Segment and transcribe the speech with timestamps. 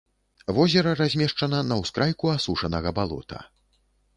[0.59, 3.45] Возера размешчана на ўскрайку асушанага балота.